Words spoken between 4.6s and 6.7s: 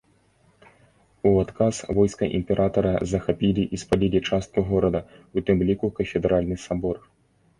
горада, у тым ліку кафедральны